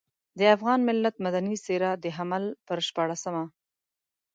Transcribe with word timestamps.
د 0.39 0.41
افغان 0.55 0.79
ملت 0.89 1.15
مدني 1.25 1.55
څېره 1.65 1.91
د 2.03 2.05
حمل 2.17 2.43
پر 2.67 2.77
شپاړلسمه. 2.87 3.43